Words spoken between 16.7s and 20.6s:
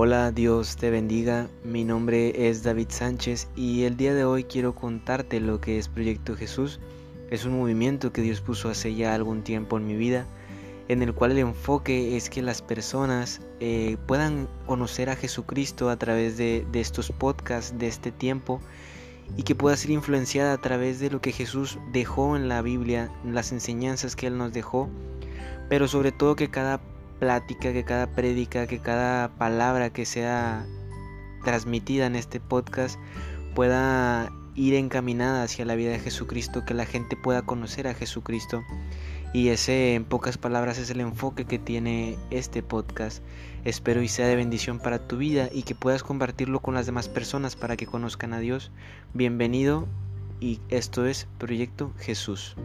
de estos podcasts, de este tiempo, y que pueda ser influenciada a